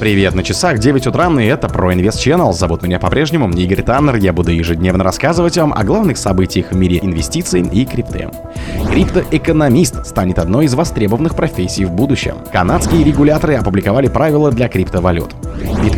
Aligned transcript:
Привет, 0.00 0.34
на 0.34 0.42
часах 0.42 0.78
9 0.78 1.08
утра, 1.08 1.28
и 1.38 1.44
это 1.44 1.68
про 1.68 1.92
Инвест 1.92 2.26
Channel. 2.26 2.54
Зовут 2.54 2.80
меня 2.80 2.98
по-прежнему 2.98 3.50
Игорь 3.50 3.82
Таннер. 3.82 4.16
Я 4.16 4.32
буду 4.32 4.50
ежедневно 4.50 5.04
рассказывать 5.04 5.58
вам 5.58 5.74
о 5.74 5.84
главных 5.84 6.16
событиях 6.16 6.72
в 6.72 6.74
мире 6.74 7.00
инвестиций 7.02 7.60
и 7.60 7.84
крипты. 7.84 8.30
Криптоэкономист 8.90 10.06
станет 10.06 10.38
одной 10.38 10.64
из 10.64 10.74
востребованных 10.74 11.36
профессий 11.36 11.84
в 11.84 11.90
будущем. 11.90 12.36
Канадские 12.50 13.04
регуляторы 13.04 13.56
опубликовали 13.56 14.08
правила 14.08 14.50
для 14.50 14.68
криптовалют. 14.68 15.34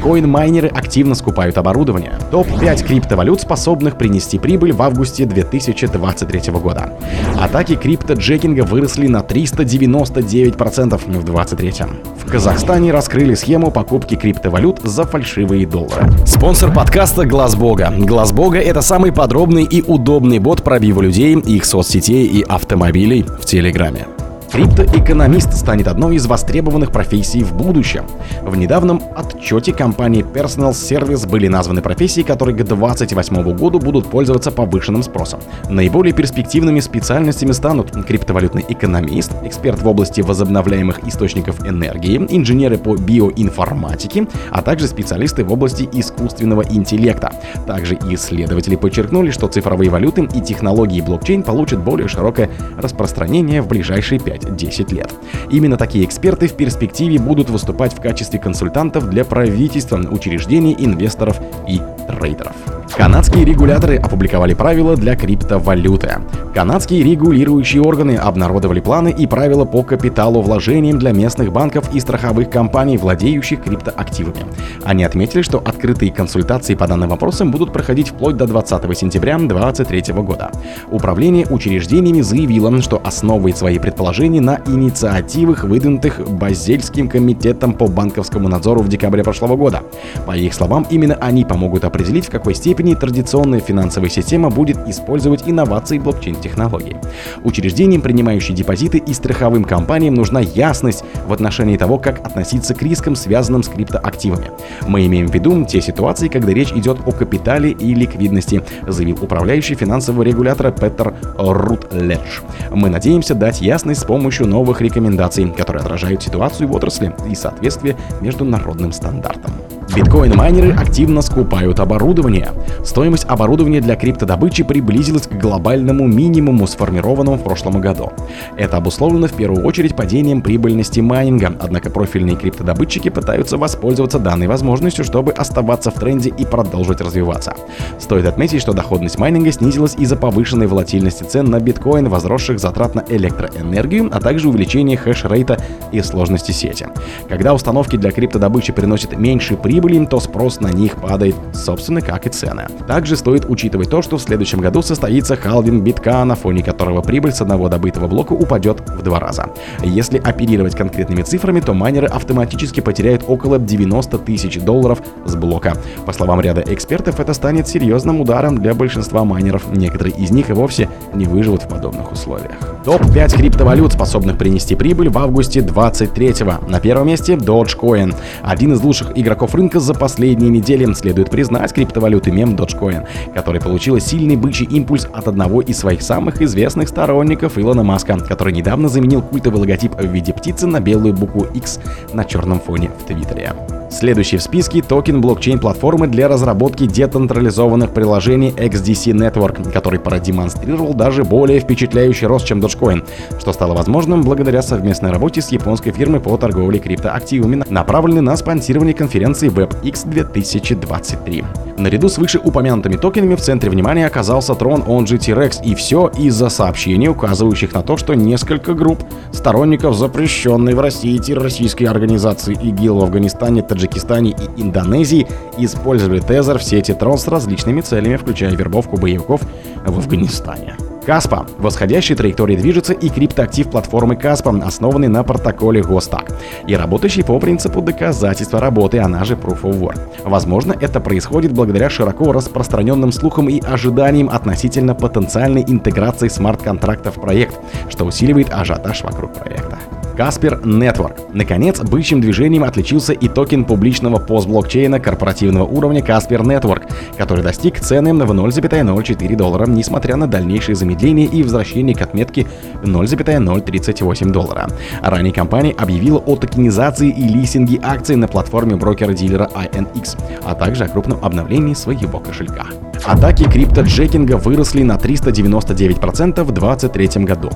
Биткоин-майнеры 0.02 0.66
активно 0.66 1.14
скупают 1.14 1.58
оборудование. 1.58 2.18
Топ-5 2.32 2.84
криптовалют, 2.84 3.40
способных 3.40 3.96
принести 3.96 4.36
прибыль 4.36 4.72
в 4.72 4.82
августе 4.82 5.26
2023 5.26 6.52
года. 6.54 6.98
Атаки 7.40 7.76
крипто-джекинга 7.76 8.64
выросли 8.64 9.06
на 9.06 9.18
399% 9.18 10.98
в 10.98 11.08
2023. 11.08 11.72
В 12.20 12.28
Казахстане 12.28 12.90
раскрыли 12.90 13.34
схему 13.34 13.70
покупки 13.70 14.16
криптовалют 14.16 14.80
за 14.82 15.04
фальшивые 15.04 15.68
доллары. 15.68 16.10
Спонсор 16.26 16.74
подкаста 16.74 17.24
Глаз 17.24 17.54
Бога. 17.54 17.94
Глаз 17.96 18.32
Бога 18.32 18.58
это 18.58 18.80
самый 18.80 19.12
подробный 19.12 19.62
и 19.62 19.82
удобный 19.82 20.40
бот 20.40 20.64
пробива 20.64 21.00
людей, 21.00 21.36
их 21.36 21.64
соцсетей 21.64 22.26
и 22.26 22.42
автомобилей 22.42 23.22
в 23.22 23.44
Телеграме. 23.44 24.08
Криптоэкономист 24.52 25.54
станет 25.54 25.88
одной 25.88 26.16
из 26.16 26.26
востребованных 26.26 26.92
профессий 26.92 27.42
в 27.42 27.54
будущем. 27.54 28.04
В 28.42 28.54
недавнем 28.54 29.00
отчете 29.16 29.72
компании 29.72 30.22
Personal 30.22 30.72
Service 30.72 31.26
были 31.26 31.48
названы 31.48 31.80
профессии, 31.80 32.20
которые 32.20 32.54
к 32.54 32.58
2028 32.58 33.54
году 33.54 33.78
будут 33.78 34.10
пользоваться 34.10 34.50
повышенным 34.50 35.02
спросом. 35.02 35.40
Наиболее 35.70 36.12
перспективными 36.12 36.80
специальностями 36.80 37.52
станут 37.52 37.92
криптовалютный 37.92 38.62
экономист, 38.68 39.32
эксперт 39.42 39.80
в 39.80 39.88
области 39.88 40.20
возобновляемых 40.20 41.08
источников 41.08 41.66
энергии, 41.66 42.18
инженеры 42.18 42.76
по 42.76 42.94
биоинформатике, 42.94 44.28
а 44.50 44.60
также 44.60 44.86
специалисты 44.86 45.44
в 45.44 45.52
области 45.54 45.88
искусственного 45.90 46.62
интеллекта. 46.68 47.32
Также 47.66 47.94
исследователи 48.10 48.76
подчеркнули, 48.76 49.30
что 49.30 49.48
цифровые 49.48 49.88
валюты 49.88 50.28
и 50.34 50.42
технологии 50.42 51.00
блокчейн 51.00 51.42
получат 51.42 51.82
более 51.82 52.06
широкое 52.06 52.50
распространение 52.76 53.62
в 53.62 53.68
ближайшие 53.68 54.20
5 54.20 54.41
5-10 54.44 54.94
лет. 54.94 55.12
Именно 55.50 55.76
такие 55.76 56.04
эксперты 56.04 56.48
в 56.48 56.54
перспективе 56.54 57.18
будут 57.18 57.50
выступать 57.50 57.94
в 57.94 58.00
качестве 58.00 58.38
консультантов 58.38 59.08
для 59.08 59.24
правительства, 59.24 59.98
учреждений, 59.98 60.74
инвесторов 60.78 61.40
и 61.68 61.80
трейдеров. 62.08 62.81
Канадские 62.96 63.46
регуляторы 63.46 63.96
опубликовали 63.96 64.52
правила 64.52 64.96
для 64.96 65.16
криптовалюты. 65.16 66.16
Канадские 66.54 67.02
регулирующие 67.02 67.80
органы 67.80 68.16
обнародовали 68.16 68.80
планы 68.80 69.08
и 69.08 69.26
правила 69.26 69.64
по 69.64 69.82
капиталу 69.82 70.42
вложениям 70.42 70.98
для 70.98 71.12
местных 71.12 71.50
банков 71.52 71.94
и 71.94 72.00
страховых 72.00 72.50
компаний, 72.50 72.98
владеющих 72.98 73.62
криптоактивами. 73.62 74.44
Они 74.84 75.04
отметили, 75.04 75.40
что 75.40 75.58
открытые 75.58 76.12
консультации 76.12 76.74
по 76.74 76.86
данным 76.86 77.08
вопросам 77.08 77.50
будут 77.50 77.72
проходить 77.72 78.10
вплоть 78.10 78.36
до 78.36 78.46
20 78.46 78.98
сентября 78.98 79.38
2023 79.38 80.14
года. 80.22 80.50
Управление 80.90 81.46
учреждениями 81.46 82.20
заявило, 82.20 82.82
что 82.82 83.00
основывает 83.02 83.56
свои 83.56 83.78
предположения 83.78 84.42
на 84.42 84.60
инициативах, 84.66 85.64
выдвинутых 85.64 86.28
Базельским 86.28 87.08
комитетом 87.08 87.72
по 87.72 87.86
банковскому 87.86 88.48
надзору 88.48 88.82
в 88.82 88.88
декабре 88.88 89.24
прошлого 89.24 89.56
года. 89.56 89.82
По 90.26 90.36
их 90.36 90.52
словам, 90.52 90.86
именно 90.90 91.14
они 91.14 91.44
помогут 91.44 91.84
определить, 91.84 92.26
в 92.26 92.30
какой 92.30 92.54
степени 92.54 92.81
степени 92.82 92.94
традиционная 92.94 93.60
финансовая 93.60 94.10
система 94.10 94.50
будет 94.50 94.76
использовать 94.88 95.44
инновации 95.46 95.98
блокчейн-технологий. 95.98 96.96
Учреждениям, 97.44 98.02
принимающим 98.02 98.56
депозиты 98.56 98.98
и 98.98 99.14
страховым 99.14 99.62
компаниям 99.62 100.14
нужна 100.14 100.40
ясность 100.40 101.04
в 101.28 101.32
отношении 101.32 101.76
того, 101.76 101.98
как 101.98 102.26
относиться 102.26 102.74
к 102.74 102.82
рискам, 102.82 103.14
связанным 103.14 103.62
с 103.62 103.68
криптоактивами. 103.68 104.50
Мы 104.88 105.06
имеем 105.06 105.28
в 105.28 105.34
виду 105.34 105.64
те 105.64 105.80
ситуации, 105.80 106.26
когда 106.26 106.52
речь 106.52 106.72
идет 106.72 106.98
о 107.06 107.12
капитале 107.12 107.70
и 107.70 107.94
ликвидности, 107.94 108.62
заявил 108.88 109.18
управляющий 109.22 109.76
финансового 109.76 110.24
регулятора 110.24 110.72
Петер 110.72 111.14
Рутледж. 111.38 112.40
Мы 112.72 112.90
надеемся 112.90 113.36
дать 113.36 113.60
ясность 113.60 114.00
с 114.00 114.04
помощью 114.04 114.48
новых 114.48 114.80
рекомендаций, 114.80 115.48
которые 115.56 115.82
отражают 115.82 116.24
ситуацию 116.24 116.66
в 116.66 116.74
отрасли 116.74 117.14
и 117.30 117.36
соответствие 117.36 117.96
международным 118.20 118.90
стандартам. 118.90 119.51
Биткоин-майнеры 119.94 120.72
активно 120.72 121.20
скупают 121.20 121.78
оборудование. 121.78 122.52
Стоимость 122.82 123.26
оборудования 123.26 123.82
для 123.82 123.94
криптодобычи 123.94 124.64
приблизилась 124.64 125.26
к 125.26 125.32
глобальному 125.32 126.06
минимуму, 126.06 126.66
сформированному 126.66 127.36
в 127.36 127.42
прошлом 127.42 127.78
году. 127.78 128.10
Это 128.56 128.78
обусловлено 128.78 129.26
в 129.26 129.34
первую 129.34 129.66
очередь 129.66 129.94
падением 129.94 130.40
прибыльности 130.40 131.00
майнинга, 131.00 131.54
однако 131.60 131.90
профильные 131.90 132.36
криптодобытчики 132.36 133.10
пытаются 133.10 133.58
воспользоваться 133.58 134.18
данной 134.18 134.46
возможностью, 134.46 135.04
чтобы 135.04 135.32
оставаться 135.32 135.90
в 135.90 135.94
тренде 135.94 136.30
и 136.30 136.46
продолжить 136.46 137.02
развиваться. 137.02 137.54
Стоит 137.98 138.24
отметить, 138.24 138.62
что 138.62 138.72
доходность 138.72 139.18
майнинга 139.18 139.52
снизилась 139.52 139.94
из-за 139.96 140.16
повышенной 140.16 140.68
волатильности 140.68 141.24
цен 141.24 141.50
на 141.50 141.60
биткоин, 141.60 142.08
возросших 142.08 142.58
затрат 142.58 142.94
на 142.94 143.04
электроэнергию, 143.06 144.08
а 144.10 144.20
также 144.20 144.48
увеличения 144.48 144.96
хеш-рейта 144.96 145.58
и 145.92 146.00
сложности 146.00 146.52
сети. 146.52 146.86
Когда 147.28 147.52
установки 147.52 147.96
для 147.96 148.10
криптодобычи 148.10 148.72
приносят 148.72 149.18
меньший 149.18 149.58
прибыль, 149.58 149.81
прибыли, 149.82 150.06
то 150.06 150.20
спрос 150.20 150.60
на 150.60 150.68
них 150.68 150.96
падает, 150.96 151.34
собственно, 151.52 152.00
как 152.00 152.26
и 152.26 152.30
цены. 152.30 152.66
Также 152.86 153.16
стоит 153.16 153.44
учитывать 153.48 153.90
то, 153.90 154.02
что 154.02 154.16
в 154.16 154.22
следующем 154.22 154.60
году 154.60 154.82
состоится 154.82 155.36
халвинг 155.36 155.82
битка, 155.82 156.24
на 156.24 156.34
фоне 156.34 156.62
которого 156.62 157.02
прибыль 157.02 157.32
с 157.32 157.40
одного 157.40 157.68
добытого 157.68 158.06
блока 158.06 158.32
упадет 158.32 158.80
в 158.88 159.02
два 159.02 159.18
раза. 159.18 159.46
Если 159.82 160.18
оперировать 160.18 160.76
конкретными 160.76 161.22
цифрами, 161.22 161.60
то 161.60 161.74
майнеры 161.74 162.06
автоматически 162.06 162.80
потеряют 162.80 163.24
около 163.26 163.58
90 163.58 164.18
тысяч 164.18 164.60
долларов 164.60 165.02
с 165.24 165.34
блока. 165.34 165.74
По 166.06 166.12
словам 166.12 166.40
ряда 166.40 166.62
экспертов, 166.66 167.20
это 167.20 167.34
станет 167.34 167.68
серьезным 167.68 168.20
ударом 168.20 168.58
для 168.58 168.74
большинства 168.74 169.24
майнеров. 169.24 169.64
Некоторые 169.72 170.14
из 170.14 170.30
них 170.30 170.50
и 170.50 170.52
вовсе 170.52 170.88
не 171.14 171.24
выживут 171.24 171.62
в 171.64 171.68
подобных 171.68 172.12
условиях. 172.12 172.56
Топ-5 172.84 173.36
криптовалют, 173.36 173.92
способных 173.92 174.38
принести 174.38 174.74
прибыль 174.74 175.08
в 175.08 175.18
августе 175.18 175.60
23 175.60 176.44
-го. 176.44 176.70
На 176.70 176.80
первом 176.80 177.08
месте 177.08 177.34
Dogecoin. 177.34 178.14
Один 178.42 178.72
из 178.72 178.82
лучших 178.82 179.12
игроков 179.16 179.54
рынка 179.54 179.71
за 179.80 179.94
последние 179.94 180.50
недели. 180.50 180.90
Следует 180.94 181.30
признать 181.30 181.72
криптовалюты 181.72 182.30
мем 182.30 182.54
Dogecoin, 182.54 183.06
который 183.34 183.60
получила 183.60 184.00
сильный 184.00 184.36
бычий 184.36 184.66
импульс 184.66 185.06
от 185.12 185.28
одного 185.28 185.60
из 185.60 185.78
своих 185.78 186.02
самых 186.02 186.40
известных 186.42 186.88
сторонников 186.88 187.58
Илона 187.58 187.82
Маска, 187.82 188.18
который 188.18 188.52
недавно 188.52 188.88
заменил 188.88 189.22
культовый 189.22 189.60
логотип 189.60 189.94
в 189.94 190.06
виде 190.06 190.32
птицы 190.32 190.66
на 190.66 190.80
белую 190.80 191.14
букву 191.14 191.44
X 191.54 191.80
на 192.12 192.24
черном 192.24 192.60
фоне 192.60 192.90
в 192.98 193.06
Твиттере. 193.06 193.52
Следующий 193.92 194.38
в 194.38 194.42
списке 194.42 194.80
токен 194.80 195.20
блокчейн-платформы 195.20 196.06
для 196.06 196.26
разработки 196.26 196.86
децентрализованных 196.86 197.92
приложений 197.92 198.54
XDC 198.56 199.12
Network, 199.12 199.70
который 199.70 200.00
продемонстрировал 200.00 200.94
даже 200.94 201.24
более 201.24 201.60
впечатляющий 201.60 202.26
рост, 202.26 202.46
чем 202.46 202.60
Dogecoin, 202.60 203.06
что 203.38 203.52
стало 203.52 203.74
возможным 203.74 204.22
благодаря 204.22 204.62
совместной 204.62 205.10
работе 205.10 205.42
с 205.42 205.52
японской 205.52 205.92
фирмой 205.92 206.20
по 206.20 206.38
торговле 206.38 206.78
криптоактивами, 206.78 207.62
направленной 207.68 208.22
на 208.22 208.34
спонсирование 208.36 208.94
конференции 208.94 209.50
WebX 209.50 210.08
2023. 210.08 211.44
Наряду 211.76 212.08
с 212.08 212.18
вышеупомянутыми 212.18 212.96
токенами 212.96 213.34
в 213.34 213.40
центре 213.40 213.70
внимания 213.70 214.06
оказался 214.06 214.52
Tron, 214.52 214.84
он 214.86 215.06
же 215.06 215.18
T-Rex, 215.18 215.64
и 215.64 215.74
все 215.74 216.10
из-за 216.18 216.48
сообщений, 216.48 217.08
указывающих 217.08 217.72
на 217.72 217.82
то, 217.82 217.96
что 217.96 218.14
несколько 218.14 218.74
групп 218.74 219.02
сторонников 219.32 219.96
запрещенной 219.96 220.74
в 220.74 220.80
России 220.80 221.18
террористической 221.18 221.86
организации 221.86 222.54
ИГИЛ 222.54 222.98
в 222.98 223.04
Афганистане, 223.04 223.62
Таджикистане 223.62 224.30
и 224.30 224.62
Индонезии 224.62 225.26
использовали 225.58 226.20
Тезер 226.20 226.58
в 226.58 226.62
сети 226.62 226.92
Tron 226.92 227.16
с 227.16 227.26
различными 227.26 227.80
целями, 227.80 228.16
включая 228.16 228.54
вербовку 228.54 228.96
боевиков 228.96 229.40
в 229.86 229.98
Афганистане. 229.98 230.76
Каспа. 231.04 231.46
Восходящей 231.58 232.14
траектории 232.14 232.56
движется 232.56 232.92
и 232.92 233.08
криптоактив 233.08 233.70
платформы 233.70 234.16
Каспа, 234.16 234.50
основанный 234.64 235.08
на 235.08 235.24
протоколе 235.24 235.82
Гостак 235.82 236.30
и 236.66 236.76
работающий 236.76 237.24
по 237.24 237.38
принципу 237.38 237.82
доказательства 237.82 238.60
работы, 238.60 238.98
она 238.98 239.24
же 239.24 239.34
Proof 239.34 239.62
of 239.62 239.80
Work. 239.80 240.00
Возможно, 240.24 240.74
это 240.80 241.00
происходит 241.00 241.52
благодаря 241.52 241.90
широко 241.90 242.32
распространенным 242.32 243.12
слухам 243.12 243.48
и 243.48 243.60
ожиданиям 243.60 244.28
относительно 244.28 244.94
потенциальной 244.94 245.64
интеграции 245.66 246.28
смарт-контрактов 246.28 247.16
в 247.16 247.20
проект, 247.20 247.58
что 247.90 248.04
усиливает 248.04 248.52
ажиотаж 248.52 249.02
вокруг 249.02 249.32
проекта. 249.34 249.78
Каспер 250.16 250.60
Network. 250.62 251.30
Наконец, 251.32 251.80
бычьим 251.80 252.20
движением 252.20 252.64
отличился 252.64 253.12
и 253.12 253.28
токен 253.28 253.64
публичного 253.64 254.18
постблокчейна 254.18 255.00
корпоративного 255.00 255.64
уровня 255.64 256.02
Каспер 256.02 256.42
Network, 256.42 256.82
который 257.16 257.42
достиг 257.42 257.80
цены 257.80 258.12
в 258.12 258.30
0,04 258.30 259.36
доллара, 259.36 259.66
несмотря 259.66 260.16
на 260.16 260.26
дальнейшее 260.26 260.76
замедление 260.76 261.26
и 261.26 261.42
возвращение 261.42 261.96
к 261.96 262.02
отметке 262.02 262.46
0,038 262.84 264.30
доллара. 264.30 264.68
Ранее 265.02 265.32
компания 265.32 265.74
объявила 265.78 266.18
о 266.18 266.36
токенизации 266.36 267.08
и 267.08 267.22
листинге 267.22 267.80
акций 267.82 268.16
на 268.16 268.28
платформе 268.28 268.76
брокера-дилера 268.76 269.48
INX, 269.54 270.18
а 270.44 270.54
также 270.54 270.84
о 270.84 270.88
крупном 270.88 271.24
обновлении 271.24 271.74
своего 271.74 272.20
кошелька. 272.20 272.66
Атаки 273.04 273.44
криптоджекинга 273.44 274.36
выросли 274.36 274.82
на 274.82 274.96
399% 274.96 276.44
в 276.44 276.52
2023 276.52 277.24
году. 277.24 277.50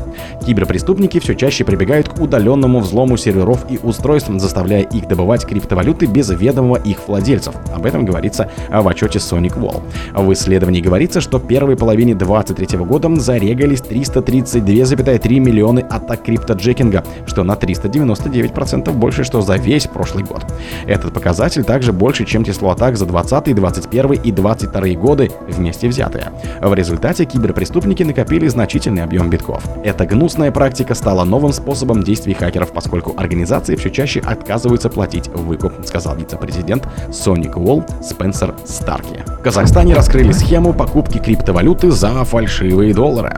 Киберпреступники 0.44 1.20
все 1.20 1.34
чаще 1.34 1.64
прибегают 1.64 2.08
к 2.08 2.20
удаленному 2.20 2.45
удаленному 2.46 2.80
взлому 2.80 3.16
серверов 3.16 3.66
и 3.68 3.78
устройств, 3.82 4.30
заставляя 4.36 4.82
их 4.82 5.08
добывать 5.08 5.44
криптовалюты 5.44 6.06
без 6.06 6.30
ведомого 6.30 6.76
их 6.76 7.08
владельцев. 7.08 7.54
Об 7.74 7.86
этом 7.86 8.04
говорится 8.04 8.48
в 8.70 8.86
отчете 8.86 9.18
Sonic 9.18 9.58
Wall. 9.58 9.82
В 10.14 10.32
исследовании 10.32 10.80
говорится, 10.80 11.20
что 11.20 11.38
в 11.38 11.46
первой 11.46 11.76
половине 11.76 12.14
2023 12.14 12.78
года 12.78 13.14
зарегались 13.16 13.80
332,3 13.80 15.38
миллионы 15.40 15.80
атак 15.80 16.22
криптоджекинга, 16.22 17.04
что 17.26 17.42
на 17.42 17.52
399% 17.52 18.92
больше, 18.92 19.24
что 19.24 19.40
за 19.40 19.56
весь 19.56 19.86
прошлый 19.86 20.24
год. 20.24 20.44
Этот 20.86 21.12
показатель 21.12 21.64
также 21.64 21.92
больше, 21.92 22.24
чем 22.24 22.44
число 22.44 22.70
атак 22.70 22.96
за 22.96 23.06
20, 23.06 23.54
21 23.54 24.12
и 24.12 24.32
22 24.32 24.80
годы 24.94 25.30
вместе 25.48 25.88
взятые. 25.88 26.32
В 26.60 26.72
результате 26.74 27.24
киберпреступники 27.24 28.04
накопили 28.04 28.46
значительный 28.48 29.02
объем 29.02 29.30
битков. 29.30 29.64
Эта 29.84 30.06
гнусная 30.06 30.52
практика 30.52 30.94
стала 30.94 31.24
новым 31.24 31.52
способом 31.52 32.02
действий 32.02 32.35
хакеров, 32.36 32.72
поскольку 32.72 33.14
организации 33.16 33.76
все 33.76 33.90
чаще 33.90 34.20
отказываются 34.20 34.88
платить 34.88 35.28
выкуп, 35.28 35.72
сказал 35.84 36.16
вице-президент 36.16 36.86
Sonic 37.08 37.54
Wall 37.54 37.84
Спенсер 38.02 38.54
Старки. 38.64 39.22
В 39.26 39.42
Казахстане 39.42 39.94
раскрыли 39.94 40.32
схему 40.32 40.72
покупки 40.72 41.18
криптовалюты 41.18 41.90
за 41.90 42.24
фальшивые 42.24 42.92
доллары. 42.92 43.36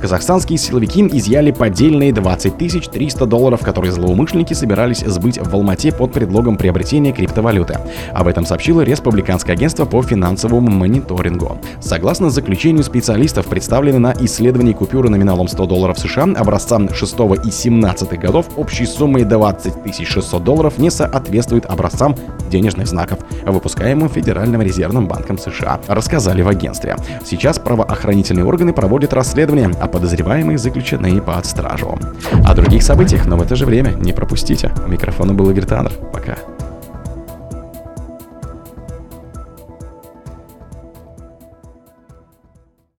Казахстанские 0.00 0.58
силовики 0.58 1.06
изъяли 1.12 1.50
поддельные 1.50 2.12
20 2.12 2.56
300 2.56 3.26
долларов, 3.26 3.60
которые 3.62 3.92
злоумышленники 3.92 4.52
собирались 4.52 5.00
сбыть 5.00 5.38
в 5.38 5.54
Алмате 5.54 5.92
под 5.92 6.12
предлогом 6.12 6.56
приобретения 6.56 7.12
криптовалюты. 7.12 7.78
Об 8.12 8.28
этом 8.28 8.44
сообщило 8.44 8.82
Республиканское 8.82 9.56
агентство 9.56 9.84
по 9.84 10.02
финансовому 10.02 10.70
мониторингу. 10.70 11.58
Согласно 11.80 12.30
заключению 12.30 12.84
специалистов, 12.84 13.46
представлены 13.46 13.98
на 13.98 14.14
исследовании 14.20 14.72
купюры 14.72 15.08
номиналом 15.08 15.48
100 15.48 15.66
долларов 15.66 15.98
США 15.98 16.24
образца 16.36 16.78
6 16.92 17.16
и 17.44 17.50
17 17.50 18.18
годов 18.18 18.35
общей 18.56 18.86
суммой 18.86 19.24
20 19.24 20.06
600 20.06 20.42
долларов 20.42 20.78
не 20.78 20.90
соответствует 20.90 21.66
образцам 21.66 22.14
денежных 22.50 22.86
знаков, 22.86 23.18
выпускаемым 23.44 24.08
Федеральным 24.08 24.62
резервным 24.62 25.06
банком 25.06 25.38
США, 25.38 25.80
рассказали 25.86 26.42
в 26.42 26.48
агентстве. 26.48 26.96
Сейчас 27.24 27.58
правоохранительные 27.58 28.44
органы 28.44 28.72
проводят 28.72 29.12
расследование, 29.12 29.70
а 29.80 29.86
подозреваемые 29.86 30.58
заключены 30.58 31.20
под 31.20 31.46
стражу. 31.46 31.98
О 32.44 32.54
других 32.54 32.82
событиях, 32.82 33.26
но 33.26 33.36
в 33.36 33.42
это 33.42 33.56
же 33.56 33.66
время 33.66 33.90
не 33.90 34.12
пропустите. 34.12 34.72
У 34.84 34.88
микрофона 34.88 35.34
был 35.34 35.50
Игорь 35.50 35.64
Таннер. 35.64 35.92
Пока. 36.12 36.36